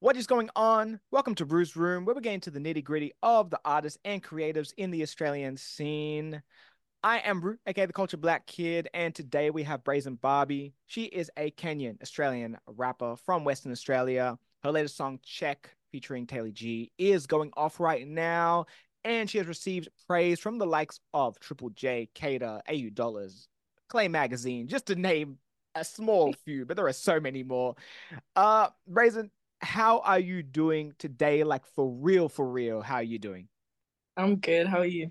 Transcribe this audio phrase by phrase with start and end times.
[0.00, 1.00] What is going on?
[1.10, 4.22] Welcome to Ruu's Room, where we're getting to the nitty gritty of the artists and
[4.22, 6.42] creatives in the Australian scene.
[7.02, 10.74] I am Ru, aka the Culture Black Kid, and today we have Brazen Barbie.
[10.84, 14.38] She is a Kenyan Australian rapper from Western Australia.
[14.62, 18.66] Her latest song, Check, featuring Taylor G, is going off right now,
[19.02, 23.48] and she has received praise from the likes of Triple J, Cater, AU Dollars,
[23.88, 25.38] Clay Magazine, just to name
[25.74, 27.76] a small few, but there are so many more.
[28.34, 29.30] Uh, Brazen,
[29.60, 31.44] how are you doing today?
[31.44, 33.48] Like for real, for real, how are you doing?
[34.16, 34.66] I'm good.
[34.66, 35.10] How are you?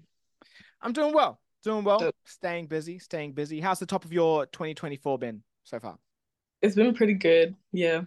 [0.81, 1.39] I'm doing well.
[1.63, 2.11] Doing well.
[2.25, 3.59] Staying busy, staying busy.
[3.59, 5.97] How's the top of your 2024 been so far?
[6.61, 7.55] It's been pretty good.
[7.71, 8.01] Yeah.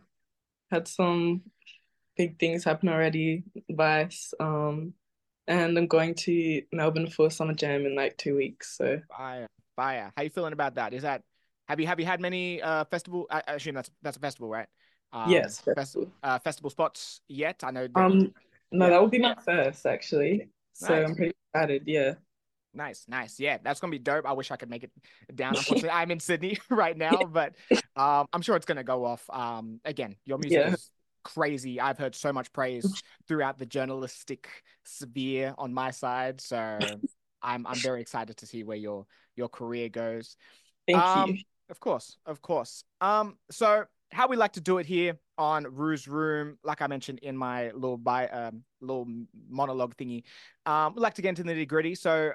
[0.71, 1.43] Had some
[2.17, 3.45] big things happen already.
[3.71, 4.33] Vice.
[4.39, 4.95] Um,
[5.47, 8.77] and I'm going to Melbourne for Summer Jam in like two weeks.
[8.77, 9.47] So fire,
[9.77, 10.13] fire.
[10.17, 10.93] How you feeling about that?
[10.93, 11.23] Is that
[11.69, 13.27] have you have you had many uh festival?
[13.31, 14.67] I, I assume that's that's a festival, right?
[15.13, 16.11] Um, yes, festival.
[16.23, 17.63] uh, festival spots yet?
[17.65, 17.87] I know.
[17.87, 18.35] That, um,
[18.71, 18.91] no, yeah.
[18.91, 20.49] that will be my first actually.
[20.75, 21.09] So nice.
[21.09, 21.83] I'm pretty excited.
[21.87, 22.15] Yeah.
[22.75, 23.41] Nice, nice.
[23.41, 24.27] Yeah, that's gonna be dope.
[24.27, 24.91] I wish I could make it
[25.35, 25.49] down.
[25.57, 27.55] Unfortunately, I'm in Sydney right now, but
[27.97, 29.29] um, I'm sure it's gonna go off.
[29.31, 30.75] Um, again, your music yeah.
[30.75, 30.91] is
[31.25, 31.81] crazy.
[31.81, 34.49] I've heard so much praise throughout the journalistic
[34.85, 36.79] sphere on my side, so
[37.43, 40.37] I'm I'm very excited to see where your your career goes.
[40.87, 41.43] Thank um, you.
[41.71, 42.85] Of course, of course.
[43.01, 47.21] Um, so how we like to do it here on Ruu's Room, like I mentioned
[47.21, 49.07] in my little by um little
[49.49, 50.25] monologue thingy,
[50.67, 51.95] um, we like to get into the nitty gritty.
[51.95, 52.33] So,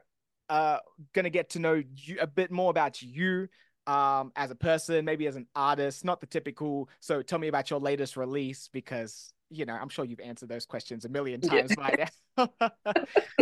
[0.49, 0.77] uh,
[1.13, 3.47] gonna get to know you a bit more about you,
[3.87, 6.89] um, as a person, maybe as an artist, not the typical.
[6.99, 10.65] So, tell me about your latest release because you know I'm sure you've answered those
[10.65, 12.07] questions a million times yeah.
[12.37, 12.71] by now.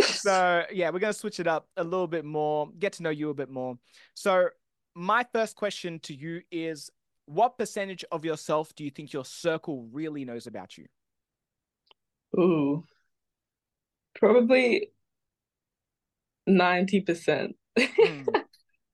[0.02, 3.30] so, yeah, we're gonna switch it up a little bit more, get to know you
[3.30, 3.78] a bit more.
[4.14, 4.48] So,
[4.94, 6.90] my first question to you is
[7.26, 10.86] what percentage of yourself do you think your circle really knows about you?
[12.38, 12.84] Ooh,
[14.14, 14.90] probably
[16.48, 17.54] 90%.
[17.78, 18.26] mm.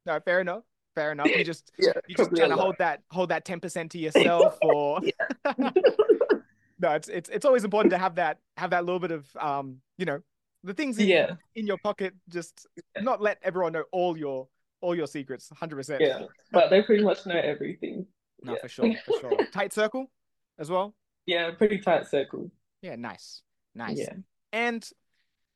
[0.07, 0.63] No, fair enough.
[0.95, 1.29] Fair enough.
[1.29, 5.01] You just yeah, you just trying to hold that hold that 10% to yourself or
[5.59, 9.83] no, it's it's it's always important to have that have that little bit of um,
[9.99, 10.21] you know,
[10.65, 11.33] the things in, yeah.
[11.55, 12.67] in your pocket, just
[13.01, 14.49] not let everyone know all your
[14.81, 16.01] all your secrets, hundred percent.
[16.01, 18.07] Yeah, but they pretty much know everything.
[18.43, 18.59] No, yeah.
[18.61, 19.47] for sure, for sure.
[19.53, 20.11] tight circle
[20.59, 20.95] as well.
[21.27, 22.51] Yeah, pretty tight circle.
[22.83, 23.43] Yeah, nice,
[23.75, 23.99] nice.
[23.99, 24.15] Yeah.
[24.53, 24.89] And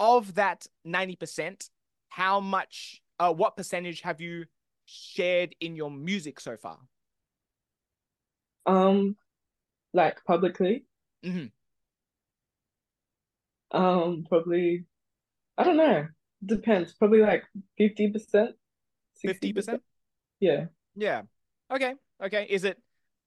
[0.00, 1.70] of that ninety percent,
[2.09, 3.00] how much?
[3.19, 4.47] Uh, what percentage have you
[4.84, 6.78] shared in your music so far?
[8.66, 9.16] Um,
[9.94, 10.84] like publicly.
[11.25, 11.47] Mm-hmm.
[13.76, 14.84] Um, probably.
[15.56, 16.06] I don't know.
[16.44, 16.94] Depends.
[16.94, 17.44] Probably like
[17.78, 18.56] fifty percent.
[19.20, 19.82] Fifty percent.
[20.41, 20.66] Yeah.
[20.97, 21.22] Yeah.
[21.72, 21.94] Okay.
[22.22, 22.46] Okay.
[22.48, 22.78] Is it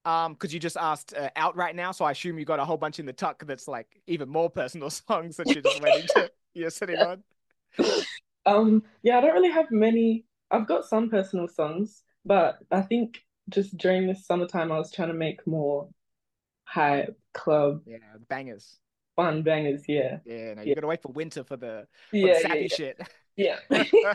[0.06, 2.66] um because you just asked uh, out right now, so I assume you got a
[2.66, 6.08] whole bunch in the tuck that's like even more personal songs that you're just waiting
[6.16, 7.24] to you're sitting on.
[8.48, 8.84] Um.
[9.02, 10.24] Yeah, I don't really have many.
[10.52, 13.20] I've got some personal songs, but I think
[13.50, 15.90] just during this summertime, I was trying to make more
[16.66, 17.82] hype club.
[17.88, 17.98] Yeah,
[18.30, 18.78] bangers.
[19.16, 19.84] Fun bangers.
[19.88, 20.20] Yeah.
[20.26, 20.54] Yeah.
[20.56, 20.76] No, you yeah.
[20.76, 23.02] gotta wait for winter for the, for yeah, the sappy yeah, shit.
[23.36, 24.14] Yeah.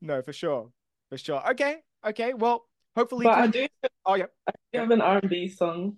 [0.00, 0.70] no, for sure.
[1.08, 1.50] For sure.
[1.50, 1.78] Okay.
[2.06, 2.34] Okay.
[2.34, 2.66] Well,
[2.96, 3.66] Hopefully, but I do.
[4.06, 5.96] Oh yeah, I do have an R and B song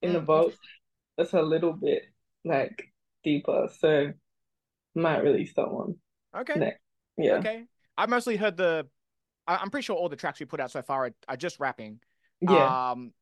[0.00, 0.14] in mm.
[0.14, 0.54] the vault
[1.16, 2.04] that's a little bit
[2.44, 2.92] like
[3.24, 4.12] deeper, so
[4.94, 5.96] might release that one.
[6.36, 6.58] Okay.
[6.58, 6.80] Next.
[7.16, 7.34] Yeah.
[7.34, 7.64] Okay.
[7.96, 8.86] I mostly heard the.
[9.46, 11.58] I, am pretty sure all the tracks we put out so far are, are just
[11.58, 12.00] rapping.
[12.40, 12.90] Yeah.
[12.90, 13.12] Um.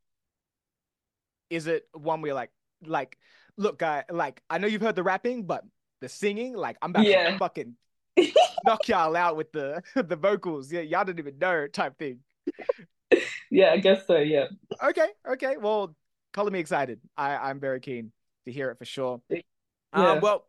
[1.49, 2.51] Is it one where like
[2.85, 3.19] like
[3.57, 5.65] look guy like I know you've heard the rapping, but
[6.01, 7.31] the singing like I'm about yeah.
[7.31, 7.75] to fucking
[8.67, 10.71] knock y'all out with the the vocals.
[10.71, 12.21] Yeah, y'all didn't even know type thing
[13.51, 14.19] yeah, I guess so.
[14.19, 14.47] Yeah.
[14.83, 15.09] Okay.
[15.29, 15.57] Okay.
[15.59, 15.95] Well,
[16.33, 17.01] color me excited.
[17.17, 18.13] I I'm very keen
[18.47, 19.21] to hear it for sure.
[19.29, 19.41] Yeah.
[19.93, 20.47] Um, well,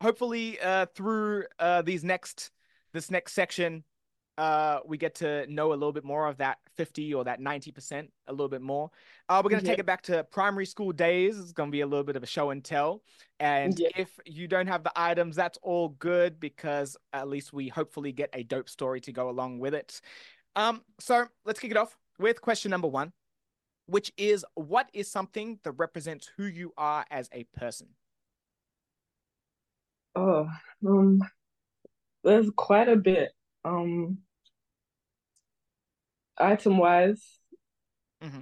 [0.00, 2.50] hopefully, uh, through uh these next
[2.92, 3.84] this next section,
[4.38, 8.08] uh, we get to know a little bit more of that 50 or that 90%
[8.28, 8.88] a little bit more.
[9.28, 9.72] Uh, we're going to yeah.
[9.72, 11.38] take it back to primary school days.
[11.40, 13.02] It's going to be a little bit of a show and tell.
[13.40, 13.88] And yeah.
[13.96, 18.30] if you don't have the items, that's all good because at least we hopefully get
[18.32, 20.00] a dope story to go along with it.
[20.58, 23.12] Um, so let's kick it off with question number one,
[23.86, 27.86] which is what is something that represents who you are as a person?
[30.16, 30.48] Oh,
[30.84, 31.20] um,
[32.24, 33.30] there's quite a bit.
[33.64, 34.18] Um,
[36.36, 37.22] item wise,
[38.20, 38.40] mm-hmm.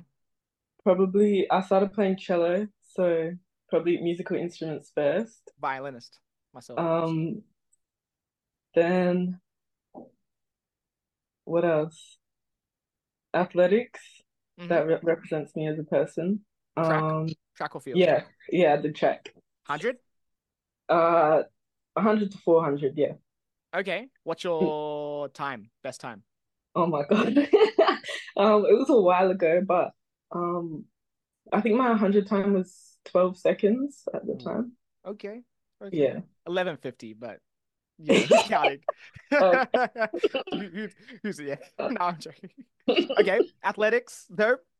[0.85, 3.31] probably I started playing cello, so
[3.69, 5.53] probably musical instruments first.
[5.61, 6.19] Violinist
[6.55, 6.79] myself.
[6.79, 7.43] Um,
[8.75, 9.39] then
[11.47, 12.19] what else?
[13.33, 14.01] Athletics.
[14.61, 14.69] Mm-hmm.
[14.69, 16.41] That re- represents me as a person.
[16.77, 17.03] Track?
[17.03, 17.99] Um, Track or field?
[17.99, 19.33] yeah, yeah, the track.
[19.67, 19.97] 100?
[20.89, 21.43] Uh,
[21.95, 23.13] 100 to 400, yeah.
[23.75, 24.09] Okay.
[24.25, 25.71] What's your time?
[25.83, 26.23] Best time?
[26.75, 27.37] Oh my God.
[28.37, 29.93] Um, it was a while ago, but
[30.31, 30.85] um,
[31.53, 34.73] I think my 100 time was 12 seconds at the time.
[35.07, 35.41] Okay.
[35.83, 35.97] Okay.
[35.97, 36.21] Yeah.
[36.45, 37.41] 1150, but
[37.99, 38.81] yeah, who's counting?
[39.41, 39.67] Oh.
[40.53, 40.89] Who- who-
[41.23, 41.57] who's yeah?
[41.89, 42.51] No, I'm joking.
[43.19, 44.57] Okay, athletics though.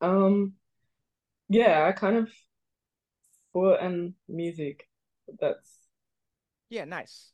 [0.00, 0.54] Um,
[1.48, 2.30] yeah, I kind of
[3.50, 4.88] sport and music.
[5.40, 5.78] That's
[6.68, 7.32] Yeah, nice.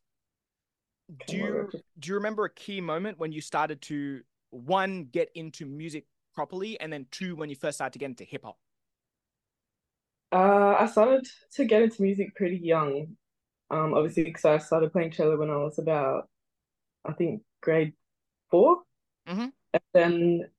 [1.27, 3.81] Do kind of what I you do you remember a key moment when you started
[3.83, 8.07] to one get into music properly, and then two when you first started to get
[8.07, 8.59] into hip hop?
[10.31, 13.17] Uh, I started to get into music pretty young.
[13.73, 16.31] Um, obviously, because I started playing cello when I was about,
[17.05, 17.95] I think, grade
[18.51, 18.83] four.
[19.27, 19.53] Mhm.
[19.75, 20.51] And then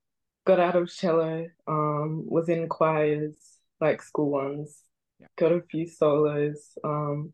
[0.45, 3.35] got out of cello, um, was in choirs,
[3.81, 4.83] like school ones,
[5.19, 5.27] Yeah.
[5.37, 6.77] got a few solos.
[6.83, 7.33] Um,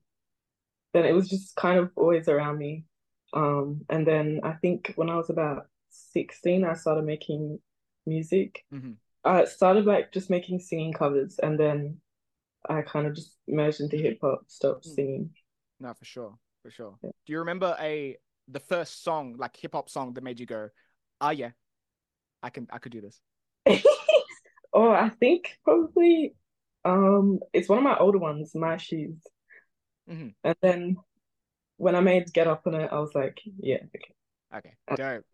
[0.94, 2.86] then it was just kind of always around me.
[3.34, 7.60] Um, and then I think when I was about 16, I started making
[8.06, 8.66] music.
[8.72, 8.98] Mhm.
[9.24, 12.02] I started like just making singing covers, and then
[12.70, 14.96] I kind of just merged into hip hop, stopped Mm.
[14.96, 15.36] singing.
[15.80, 16.96] No, for sure, for sure.
[17.02, 17.12] Yeah.
[17.26, 18.18] Do you remember a
[18.48, 20.70] the first song, like hip hop song, that made you go,
[21.22, 21.52] "Ah, yeah,
[22.44, 23.20] I can, I could do this."
[24.72, 26.36] Oh, I think probably
[26.86, 29.18] um it's one of my older ones, My Shoes.
[30.08, 30.36] Mhm.
[30.44, 30.98] And then
[31.78, 34.14] when I made Get Up on it, I was like, yeah, okay.
[34.56, 35.26] Okay, Uh, dope.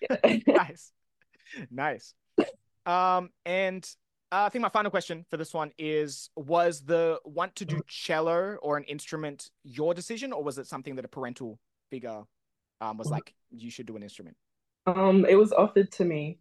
[0.00, 0.36] Yeah.
[0.46, 0.92] nice,
[1.70, 2.14] nice.
[2.86, 3.86] Um, and
[4.30, 7.80] uh, I think my final question for this one is: Was the want to do
[7.86, 11.58] cello or an instrument your decision, or was it something that a parental
[11.90, 12.22] figure
[12.80, 14.36] um was like, you should do an instrument?
[14.86, 16.38] Um, it was offered to me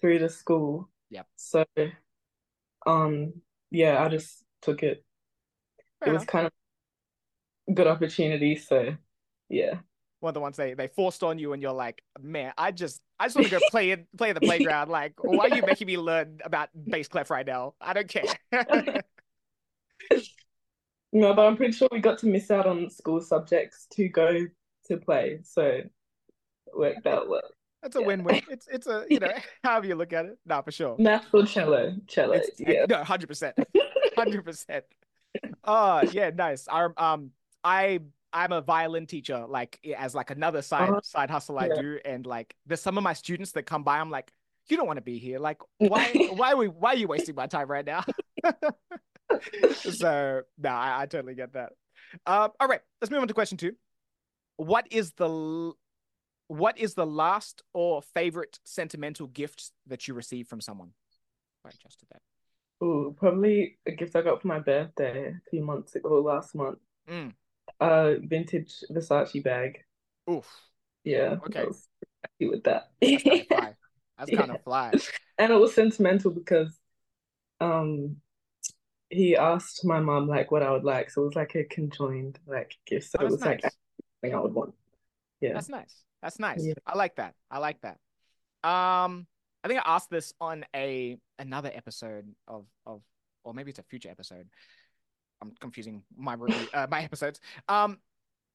[0.00, 0.88] through the school.
[1.10, 1.26] Yep.
[1.36, 1.64] So
[2.86, 3.34] um
[3.70, 5.04] yeah, I just took it.
[6.00, 6.52] Fair It was kind of
[7.68, 8.96] a good opportunity, so
[9.48, 9.74] yeah.
[10.20, 13.00] One of the ones they they forced on you, and you're like, man, I just
[13.20, 14.90] I just want to go play in play in the playground.
[14.90, 17.74] Like, why are you making me learn about bass clef right now?
[17.80, 18.34] I don't care.
[21.12, 24.46] No, but I'm pretty sure we got to miss out on school subjects to go
[24.88, 25.80] to play, so
[26.74, 27.40] worked out well.
[27.82, 28.06] That's a Yeah.
[28.06, 28.42] win-win.
[28.50, 29.32] It's it's a you know
[29.64, 30.38] however you look at it.
[30.44, 30.96] Nah, for sure.
[30.98, 31.94] Math or cello?
[32.06, 32.84] Cello, It's yeah.
[32.88, 33.56] no, hundred percent,
[34.16, 34.84] hundred percent.
[35.64, 36.68] Oh yeah, nice.
[36.68, 37.30] I um
[37.64, 38.00] I
[38.32, 41.00] I'm a violin teacher, like as like another side Uh-huh.
[41.02, 41.80] side hustle I Yeah.
[41.80, 43.98] do, and like there's some of my students that come by.
[43.98, 44.32] I'm like,
[44.68, 45.38] you don't want to be here.
[45.38, 48.04] Like, why why are we why are you wasting my time right now?
[49.80, 51.72] so no, I, I totally get that.
[52.26, 53.74] Um, all right, let's move on to question two.
[54.56, 55.72] What is the
[56.48, 60.92] what is the last or favorite sentimental gift that you received from someone?
[61.64, 62.22] I adjusted that.
[62.84, 66.78] Ooh, probably a gift I got for my birthday a few months ago, last month.
[67.10, 67.32] Mm.
[67.80, 69.84] Uh, vintage Versace bag.
[70.30, 70.48] Oof,
[71.04, 71.60] Yeah, Okay.
[71.60, 71.88] I was
[72.24, 72.90] happy with that.
[73.00, 73.74] that's kind of fly.
[74.18, 74.54] That's kind Yeah.
[74.56, 74.94] of fly.
[75.38, 76.76] And it was sentimental because
[77.60, 78.16] um
[79.10, 82.38] he asked my mom like what I would like, so it was like a conjoined
[82.46, 83.10] like gift.
[83.12, 83.76] So Oh, it was like nice.
[84.22, 84.74] everything I would want.
[85.40, 85.54] Yeah.
[85.54, 86.04] That's nice.
[86.22, 86.64] That's nice.
[86.64, 86.74] Yeah.
[86.86, 87.34] I like that.
[87.50, 87.98] I like that.
[88.68, 89.26] Um,
[89.64, 93.02] I think I asked this on a another episode of of,
[93.44, 94.48] or maybe it's a future episode.
[95.40, 96.34] I'm confusing my
[96.74, 97.40] uh, my episodes.
[97.68, 97.98] Um,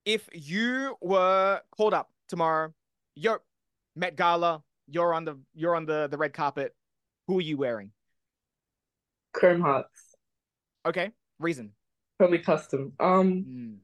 [0.06, 2.74] if you were called up tomorrow,
[3.16, 3.38] yo,
[3.96, 6.76] Met Gala, you're on the you're on the the red carpet.
[7.28, 7.92] Who are you wearing?
[9.34, 10.16] Chrome Hearts.
[10.86, 11.72] Okay, reason.
[12.18, 12.94] Probably custom.
[13.00, 13.78] Um, Mm,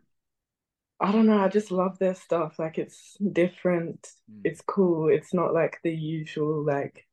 [0.99, 2.59] I don't know, I just love their stuff.
[2.59, 4.07] Like it's different.
[4.29, 4.41] mm.
[4.43, 5.09] It's cool.
[5.09, 7.07] It's not like the usual like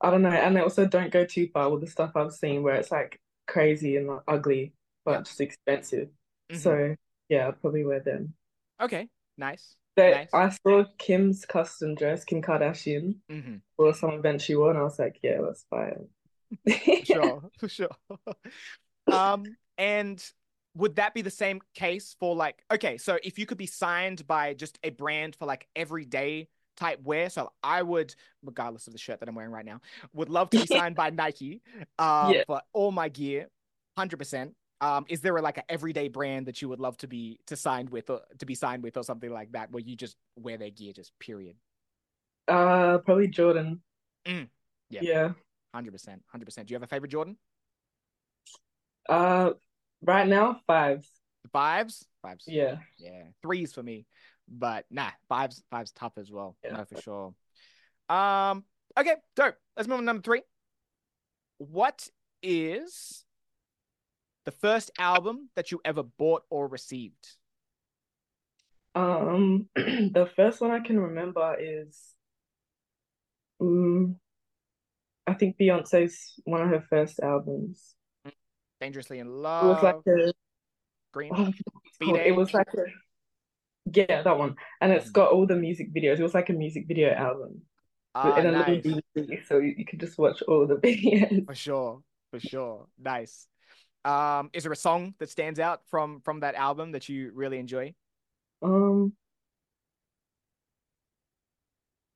[0.00, 2.62] I don't know, and they also don't go too far with the stuff I've seen
[2.62, 3.20] where it's like
[3.52, 5.24] crazy and like, ugly, but Yeah.
[5.24, 6.08] just expensive.
[6.50, 6.60] Mhm.
[6.60, 6.96] So
[7.28, 8.34] yeah, I'd probably wear them.
[8.80, 9.76] Okay, nice.
[9.96, 10.32] They, Nice.
[10.32, 14.82] I saw Kim's custom dress, Kim Kardashian, hmm for some event she wore, and I
[14.84, 16.08] was like, yeah, let's buy it.
[17.02, 17.88] sure, for sure.
[19.10, 20.22] Um, and
[20.74, 24.26] would that be the same case for like, okay, so if you could be signed
[24.26, 26.48] by just a brand for like everyday
[26.82, 29.80] type wear, so I would, regardless of the shirt that I'm wearing right now,
[30.12, 31.62] would love to be signed by Nike,
[31.98, 32.42] um, Yeah.
[32.46, 33.48] for all my gear,
[33.96, 34.54] hundred percent.
[34.80, 37.54] Um, is there a, like an everyday brand that you would love to be to
[37.56, 40.56] signed with or to be signed with or something like that, where you just wear
[40.58, 41.54] their gear, just period,
[42.48, 43.80] Uh, probably Jordan.
[44.26, 44.48] Mm,
[44.90, 45.00] yeah.
[45.02, 45.28] Yeah.
[45.72, 46.66] hundred percent, hundred percent.
[46.66, 47.36] Do you have a favorite Jordan?
[49.08, 49.50] Uh,
[50.02, 51.08] right now, fives.
[51.52, 52.44] Fives, fives.
[52.46, 52.76] Yeah.
[52.98, 54.06] Yeah, threes for me,
[54.52, 56.56] but nah, fives fives tough as well.
[56.64, 56.76] Yeah.
[56.76, 57.34] No, for sure.
[58.16, 58.64] Um,
[58.98, 60.42] okay, so Let's move on to number three.
[61.58, 62.08] what
[62.42, 63.24] is
[64.44, 67.36] the first album that you ever bought or received?
[68.94, 72.14] Um, the first one I can remember is,
[73.60, 74.16] um,
[75.26, 77.94] I think Beyonce's one of her first albums.
[78.80, 79.64] Dangerously in Love.
[79.64, 79.82] It Love.
[79.82, 80.32] was like a,
[81.12, 81.30] Green.
[81.34, 82.18] oh, I forgot what it's called.
[82.18, 82.82] It was like a,
[83.94, 84.56] yeah, that one.
[84.80, 86.18] And it's got all the music videos.
[86.18, 87.62] It was like a music video album
[88.14, 88.76] Ah, in a little.
[89.16, 91.46] DVD, so you, you could just watch all the videos.
[91.46, 92.00] For sure.
[92.30, 92.86] For sure.
[92.98, 93.46] Nice.
[94.04, 97.58] Um, is there a song that stands out from from that album that you really
[97.58, 97.94] enjoy?
[98.60, 99.12] Um,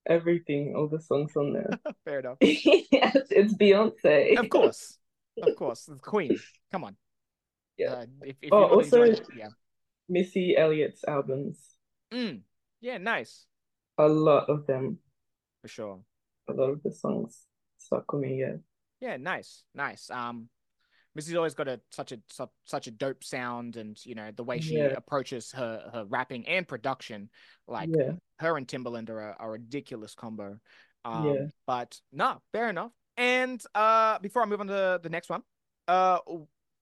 [0.06, 1.70] everything, all the songs on there.
[2.04, 2.38] Fair enough.
[2.40, 4.38] Yes, it's Beyonce.
[4.38, 4.98] Of course.
[5.42, 5.84] Of course.
[5.84, 6.38] The Queen.
[6.72, 6.96] Come on.
[7.78, 7.92] Yeah.
[7.92, 9.48] Uh, if, if Oh, also- enjoying yeah.
[10.08, 11.74] Missy Elliott's albums,
[12.12, 12.42] Mm.
[12.80, 13.46] Yeah, nice.
[13.98, 14.98] a lot of them,
[15.62, 16.00] For sure.
[16.48, 17.46] a lot of the songs
[17.78, 18.40] stuck with me.
[18.40, 18.56] Yeah,
[19.00, 20.10] Yeah, nice, nice.
[20.10, 20.48] Um,
[21.14, 24.44] Missy's always got a such a su- such a dope sound, and you know the
[24.44, 24.88] way she Yeah.
[24.96, 27.30] approaches her her rapping and production,
[27.66, 30.60] like yeah, her and Timbaland are a, a ridiculous combo.
[31.04, 31.46] Um, Yeah.
[31.66, 32.92] but no, fair enough.
[33.16, 35.42] And uh, before I move on to the next one,
[35.88, 36.18] uh,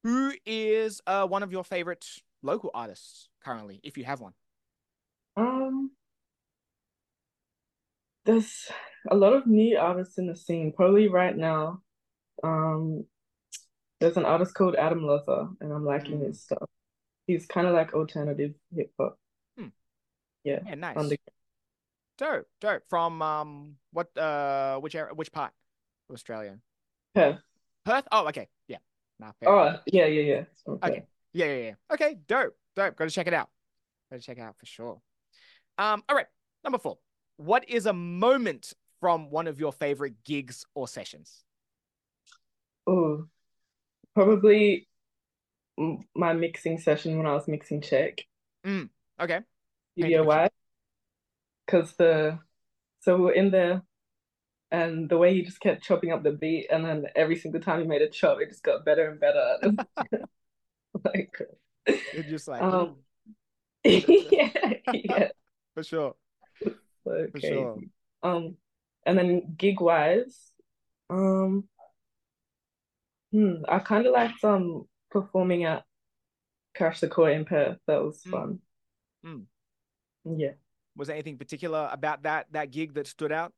[0.02, 2.04] who is uh one of your favorite
[2.44, 4.34] local artists currently, if you have one?
[5.36, 5.90] Um,
[8.24, 8.70] there's
[9.10, 10.72] a lot of new artists in the scene.
[10.72, 11.82] Probably right now,
[12.42, 13.04] um,
[14.00, 16.26] there's an artist called Adam Loza, and I'm liking Mm.
[16.26, 16.68] his stuff.
[17.26, 19.18] He's kind of like alternative hip hop.
[19.58, 19.68] Hmm.
[20.44, 20.96] Yeah, Yeah, nice.
[20.96, 21.16] under
[22.16, 22.82] Dope, dope.
[22.88, 25.52] From um, what uh, which area, which part
[26.08, 26.58] of Australia?
[27.14, 27.40] Perth.
[27.84, 28.06] Perth.
[28.12, 28.48] Oh, okay.
[28.68, 28.78] Yeah.
[29.18, 29.32] Nah.
[29.44, 30.44] Oh, yeah, yeah, yeah.
[30.64, 31.06] From Okay.
[31.34, 31.74] Yeah, yeah, yeah.
[31.92, 32.96] Okay, dope, dope.
[32.96, 33.50] Got to check it out.
[34.10, 35.00] Got to check it out for sure.
[35.76, 36.28] Um, all right.
[36.62, 36.98] Number four.
[37.36, 41.42] What is a moment from one of your favorite gigs or sessions?
[42.86, 43.26] Oh,
[44.14, 44.86] probably
[46.14, 48.20] my mixing session when I was mixing Check.
[49.20, 49.40] Okay.
[49.98, 50.50] Studio wide.
[51.66, 52.38] Because the
[53.00, 53.82] so we were in there
[54.70, 57.80] and the way he just kept chopping up the beat and then every single time
[57.80, 59.56] he made a chop it just got better and better.
[61.14, 61.36] Like
[62.12, 62.96] You're just like um
[63.84, 64.50] yeah,
[64.92, 65.28] yeah.
[65.74, 66.14] for sure,
[67.04, 67.82] So for sure.
[68.22, 68.56] Um
[69.06, 70.52] and then gig wise,
[71.10, 71.68] um
[73.32, 75.84] hmm, I kinda liked um performing at
[76.76, 77.78] Crash the Core in Perth.
[77.86, 78.30] That was Mm.
[78.30, 78.60] fun.
[79.24, 79.46] Mm.
[80.24, 80.54] Yeah.
[80.96, 83.52] Was there anything particular about that that gig that stood out?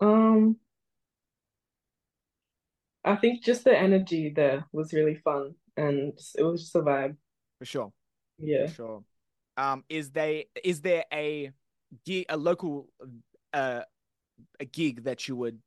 [0.00, 0.56] Um,
[3.04, 7.16] I think just the energy there was really fun and it was just a vibe.
[7.58, 7.92] For sure,
[8.38, 8.66] Yeah.
[8.66, 9.04] for sure.
[9.56, 11.52] Um, is they is there a
[12.04, 12.88] gig, a local,
[13.52, 13.82] uh,
[14.60, 15.58] a gig that you would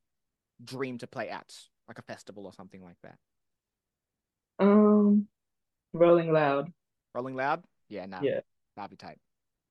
[0.64, 1.54] dream to play at,
[1.88, 3.18] like a festival or something like that?
[4.60, 5.28] Um,
[5.94, 6.72] Rolling Loud.
[7.14, 7.64] Rolling Loud?
[7.90, 8.22] Yeah, nah.
[8.22, 8.42] Yeah.
[8.78, 9.20] That'd be tight.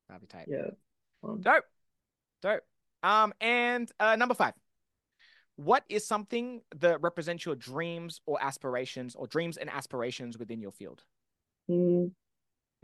[0.08, 0.46] That'd be tight.
[0.48, 0.70] Yeah.
[1.22, 1.64] Um, Dope.
[2.42, 2.62] Dope.
[3.02, 4.52] Um, and uh, number five.
[5.60, 10.72] What is something that represents your dreams or aspirations or dreams and aspirations within your
[10.72, 11.02] field?
[11.68, 12.10] mm,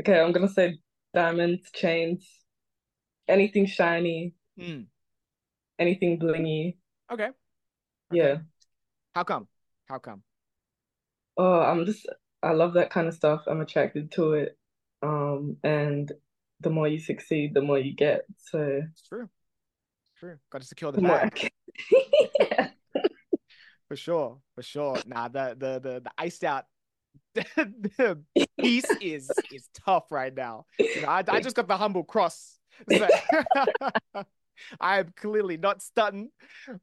[0.01, 0.79] okay, I'm gonna say
[1.15, 2.27] diamonds, chains,
[3.29, 4.83] anything shiny, Hmm.
[5.79, 6.77] anything blingy.
[7.11, 7.31] Okay.
[8.11, 8.39] Yeah.
[9.15, 9.49] How come?
[9.89, 10.23] How come?
[11.39, 12.07] Oh, I'm just
[12.43, 13.43] I love that kind of stuff.
[13.47, 14.59] I'm attracted to it.
[15.03, 16.11] Um, and
[16.61, 18.27] the more you succeed, the more you get.
[18.39, 19.29] So It's true.
[20.03, 20.37] It's true.
[20.51, 21.51] Got to secure the bag.
[23.89, 24.39] for sure.
[24.55, 25.03] For sure.
[25.07, 26.65] Nah, the the the, the iced out
[27.35, 28.19] the
[28.59, 30.67] piece is is tough right now.
[30.95, 32.59] You know, I, I just got the humble cross.
[32.91, 33.09] So
[34.81, 36.31] I am clearly not stunting,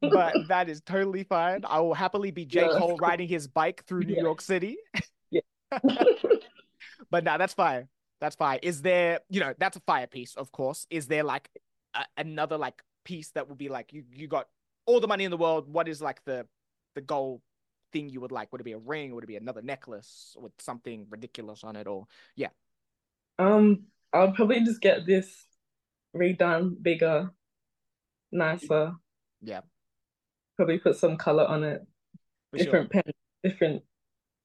[0.00, 1.64] but that is totally fine.
[1.64, 2.62] I will happily be J.
[2.62, 4.22] Yeah, Cole riding his bike through New Yeah.
[4.22, 4.76] York City.
[5.30, 5.42] Yeah.
[7.10, 7.88] But nah, that's fine.
[8.20, 8.58] That's fine.
[8.62, 10.86] Is there, you know, that's a fire piece, of course.
[10.90, 11.48] Is there like
[11.94, 14.48] a, another like piece that would be like you you got
[14.86, 15.68] all the money in the world?
[15.72, 16.46] What is like the
[16.94, 17.42] the goal
[17.92, 18.50] thing you would like?
[18.52, 19.14] Would it be a ring?
[19.14, 21.86] Would it be another necklace with something ridiculous on it?
[21.86, 22.48] Or yeah.
[23.38, 25.46] Um, I'll probably just get this
[26.16, 27.30] redone, bigger,
[28.32, 28.94] nicer.
[29.42, 29.60] yeah,
[30.56, 31.82] Probably put some color on it,
[32.50, 32.64] for sure.
[32.64, 33.02] different pen,
[33.42, 33.82] different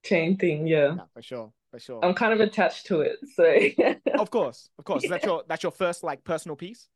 [0.03, 0.67] chain thing.
[0.67, 2.03] Yeah, for sure, for sure.
[2.03, 3.19] I'm kind of attached to it.
[3.35, 3.43] So
[4.17, 5.05] Of course, of course.
[5.07, 6.87] That's your that's your first like personal piece.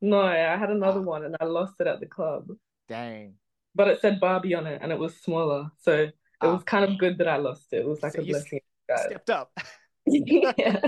[0.00, 1.02] no, I had another Ah.
[1.02, 2.48] one and I lost it at the club,
[2.88, 3.38] Dang.
[3.76, 5.70] But it said Barbie on it and it was smaller.
[5.78, 6.52] So it Ah.
[6.54, 7.78] was kind of good that I lost it.
[7.80, 8.60] It was like So a blessing.
[8.88, 8.96] in.
[9.06, 9.52] Stepped up.
[10.08, 10.80] Yeah.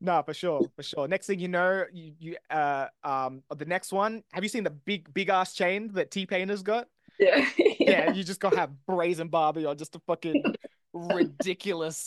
[0.00, 1.08] No, for sure, for sure.
[1.08, 4.22] Next thing you know, you you uh um the next one.
[4.32, 6.86] Have you seen the big big ass chain that T Pain has got?
[7.18, 7.48] Yeah.
[7.80, 10.44] Yeah, you just gotta have brazen Barbie or just a fucking
[10.92, 12.06] ridiculous.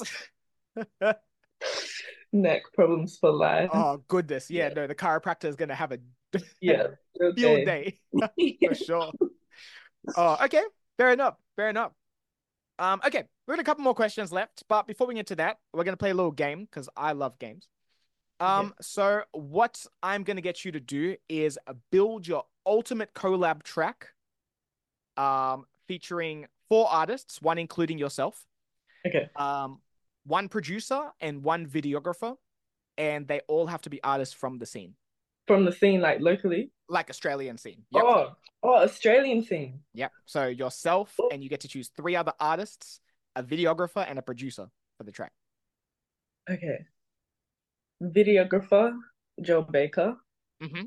[2.34, 3.70] Neck problems for life.
[3.74, 4.74] Oh goodness, yeah, Yeah.
[4.76, 6.00] no, the chiropractor is gonna have a
[6.62, 6.88] Yeah.
[7.36, 7.66] field Okay.
[7.66, 8.00] day
[8.68, 9.12] for sure.
[10.16, 10.64] Oh, okay,
[10.98, 11.92] fair enough, fair enough.
[12.80, 15.58] Um, okay, we got a couple more questions left, but before we get to that,
[15.74, 17.68] we're gonna play a little game because I love games.
[18.40, 21.58] Um, so what I'm gonna get you to do is
[21.92, 24.10] build your ultimate collab track,
[25.18, 28.46] um, featuring four artists, one including yourself,
[29.06, 29.30] Okay.
[29.36, 29.82] um,
[30.26, 32.36] one producer and one videographer,
[32.98, 34.96] and they all have to be artists from the scene,
[35.48, 36.72] From the scene, like locally.
[36.90, 37.84] like Australian scene.
[37.92, 38.04] Yep.
[38.06, 39.80] Oh, oh, Australian scene.
[39.94, 40.12] Yep.
[40.26, 43.00] So yourself, and you get to choose three other artists,
[43.36, 45.32] a videographer, and a producer for the track.
[46.50, 46.86] Okay.
[48.04, 48.94] Videographer,
[49.42, 50.18] Joe Baker.
[50.62, 50.84] Mm-hmm.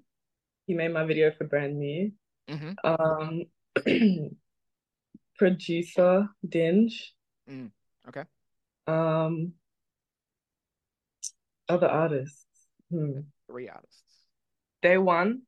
[0.66, 2.12] He made my video for Brand New.
[2.48, 2.72] Mm-hmm.
[2.84, 3.44] Um,
[5.38, 6.92] producer, Dinge.
[7.48, 7.70] Mm,
[8.08, 8.24] okay.
[8.86, 9.52] Um,
[11.68, 12.46] other artists.
[12.90, 13.20] Hmm.
[13.48, 14.02] Three artists.
[14.82, 15.42] Day one,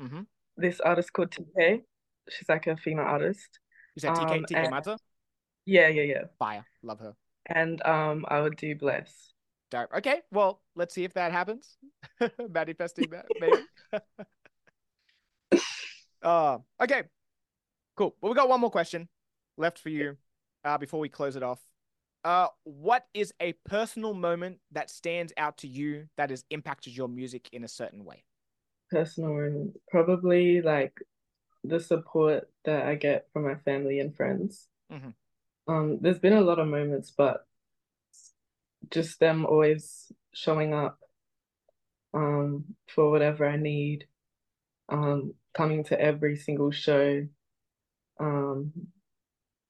[0.00, 0.22] Mm-hmm.
[0.58, 1.80] this artist called TK.
[2.28, 3.58] She's like a female artist.
[3.94, 4.98] You said TK Um, TK and- Mata?
[5.64, 6.22] Yeah, yeah, yeah.
[6.38, 6.64] Fire.
[6.82, 7.14] Love her.
[7.46, 9.32] And um, I would do Bless.
[9.70, 9.88] Dope.
[9.96, 10.20] Okay.
[10.30, 11.76] Well, let's see if that happens.
[12.50, 13.56] Manifesting that, maybe.
[16.22, 17.02] uh, okay.
[17.96, 18.14] Cool.
[18.20, 19.08] Well, we got one more question
[19.56, 20.16] left for you
[20.64, 21.60] uh, before we close it off.
[22.24, 27.08] Uh, what is a personal moment that stands out to you that has impacted your
[27.08, 28.24] music in a certain way?
[28.90, 30.94] Personal and Probably like
[31.64, 34.68] the support that I get from my family and friends.
[34.90, 35.14] Mhm.
[35.66, 37.46] Um, there's been a lot of moments, but
[38.90, 41.00] just them always showing up
[42.14, 44.06] um for whatever I need,
[44.88, 47.26] um, coming to every single show,
[48.18, 48.72] um,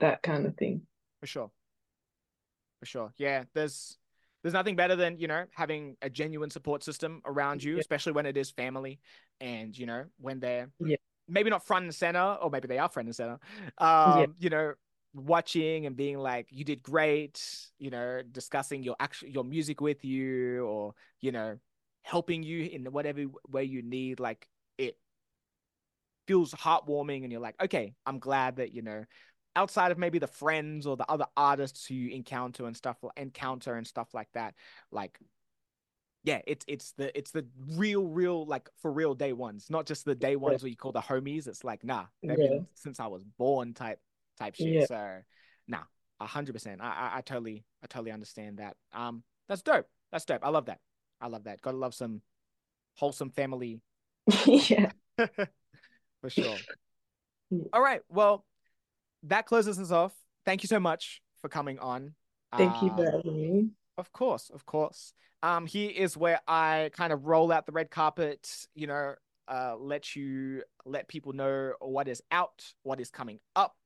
[0.01, 0.87] that kind of thing.
[1.21, 1.51] For sure.
[2.81, 3.15] For sure.
[3.17, 3.99] Yeah, there's
[4.47, 7.81] there's nothing better than, you know, having a genuine support system around you, Yeah.
[7.81, 9.01] especially when it is family
[9.41, 10.95] and, you know, when they're Yeah.
[11.27, 13.41] maybe not front and center, or maybe they are front and center.
[13.79, 14.75] Um, you know,
[15.15, 17.43] watching and being like, you did great,
[17.81, 21.59] you know, discussing your actual your music with you or, you know,
[22.03, 24.47] helping you in whatever way you need, like
[24.79, 24.97] it
[26.29, 29.07] feels heartwarming and you're like, okay, I'm glad that, you know,
[29.57, 33.75] outside of maybe the friends or the other artists who you encounter and stuff encounter
[33.75, 34.55] and stuff like that
[34.93, 35.19] like
[36.25, 40.05] yeah it's it's the it's the real real like for real day ones not just
[40.05, 42.37] the day ones where you call the homies it's like nah Yeah.
[42.37, 44.01] been since i was born type
[44.39, 44.87] type shit Yeah.
[44.87, 45.19] so
[45.69, 45.83] nah
[46.21, 50.25] a hundred percent I, I i totally i totally understand that um that's dope that's
[50.25, 50.81] dope i love that
[51.21, 52.21] i love that gotta love some
[52.97, 53.81] wholesome family
[54.47, 54.91] Yeah.
[56.21, 56.59] for sure.
[57.73, 58.01] All right.
[58.09, 58.45] Well,
[59.27, 60.13] that closes us off.
[60.45, 62.15] Thank you so much for coming on.
[62.57, 63.71] Thank you for Um, having me.
[63.99, 65.13] Of course, of course.
[65.43, 69.15] Um, here is where I kind of roll out the red carpet, you know,
[69.49, 73.77] uh, let you let people know what is out, what is coming up.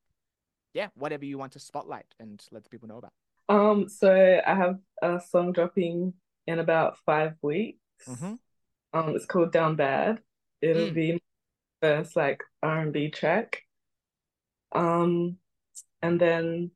[0.73, 3.11] Yeah, whatever you want to spotlight and let the people know about.
[3.49, 6.13] Um, so I have a song dropping
[6.47, 7.79] in about five weeks.
[8.07, 8.39] Mhm.
[8.93, 10.21] Um, it's called Down Bad.
[10.61, 10.93] It'll Mm.
[10.93, 11.19] be my
[11.81, 13.63] first like R&B track.
[14.73, 15.37] Um,
[16.01, 16.71] and then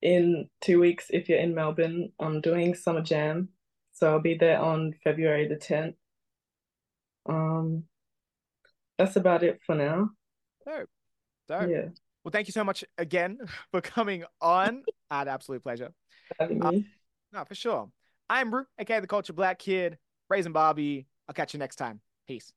[0.00, 3.48] in two weeks, if you're in Melbourne, I'm doing Summer Jam.
[3.92, 5.94] So I'll be there on February the 10th.
[7.28, 7.84] Um,
[8.98, 10.10] that's about it for now.
[10.66, 10.88] Dope.
[11.48, 11.70] Dope.
[11.70, 11.88] Yeah,
[12.24, 13.38] Well, thank you so much again
[13.70, 14.82] for coming on.
[15.10, 15.92] I had absolute pleasure.
[16.38, 16.72] having Uh.
[17.32, 17.88] No, for sure.
[18.28, 21.06] I'm Brew, aka the Culture Black Kid, Brazen Barbie.
[21.28, 22.00] I'll catch you next time.
[22.26, 22.52] Peace.